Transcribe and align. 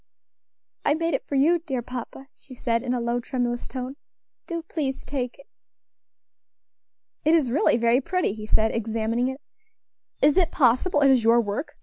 "I 0.83 0.95
made 0.95 1.13
it 1.13 1.27
for 1.27 1.35
you, 1.35 1.59
dear 1.59 1.83
papa," 1.83 2.27
she 2.33 2.55
said, 2.55 2.81
in 2.81 2.95
a 2.95 2.99
low, 2.99 3.19
tremulous 3.19 3.67
tone; 3.67 3.97
"do 4.47 4.63
please 4.63 5.05
take 5.05 5.37
it." 5.37 5.45
"It 7.23 7.35
is 7.35 7.51
really 7.51 7.77
very 7.77 8.01
pretty," 8.01 8.33
he 8.33 8.47
said, 8.47 8.71
examining 8.73 9.27
it; 9.27 9.39
"is 10.19 10.37
it 10.37 10.49
possible 10.51 11.01
it 11.01 11.11
is 11.11 11.23
your 11.23 11.39
work? 11.39 11.75